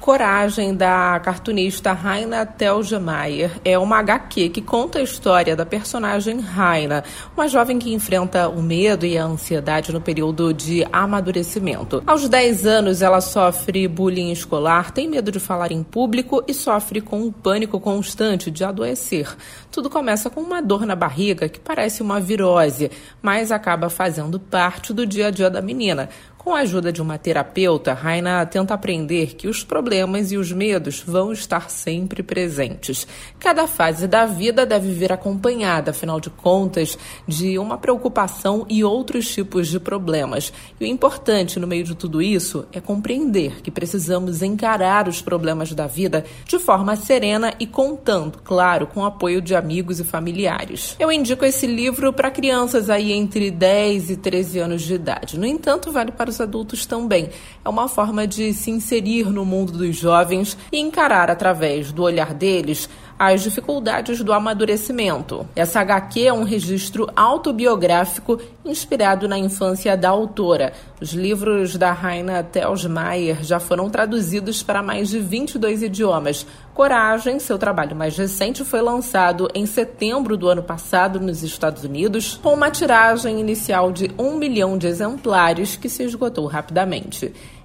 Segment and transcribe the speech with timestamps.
[0.00, 7.04] Coragem, da cartunista Raina Telgemeier, é uma HQ que conta a história da personagem Raina,
[7.36, 12.02] uma jovem que enfrenta o medo e a ansiedade no período de amadurecimento.
[12.06, 17.02] Aos 10 anos, ela sofre bullying escolar, tem medo de falar em público e sofre
[17.02, 19.28] com um pânico constante de adoecer.
[19.70, 22.90] Tudo começa com uma dor na barriga que parece uma virose,
[23.20, 26.08] mas acaba fazendo parte do dia a dia da menina.
[26.42, 29.90] Com a ajuda de uma terapeuta, Raina tenta aprender que os problemas
[30.30, 33.06] e os medos vão estar sempre presentes.
[33.38, 39.28] Cada fase da vida deve vir acompanhada, afinal de contas, de uma preocupação e outros
[39.32, 40.52] tipos de problemas.
[40.80, 45.72] E o importante no meio de tudo isso é compreender que precisamos encarar os problemas
[45.72, 50.96] da vida de forma serena e contando, claro, com o apoio de amigos e familiares.
[50.98, 55.38] Eu indico esse livro para crianças aí entre 10 e 13 anos de idade.
[55.38, 57.30] No entanto, vale para os adultos também.
[57.64, 62.34] É uma forma de se inserir no mundo dos jovens e encarar através do olhar
[62.34, 65.46] deles as dificuldades do amadurecimento.
[65.54, 70.72] Essa HQ é um registro autobiográfico inspirado na infância da autora.
[70.98, 76.46] Os livros da Raina Telsmayer já foram traduzidos para mais de 22 idiomas.
[76.72, 82.40] Coragem, seu trabalho mais recente, foi lançado em setembro do ano passado nos Estados Unidos,
[82.42, 87.34] com uma tiragem inicial de um milhão de exemplares que se esgotou rapidamente.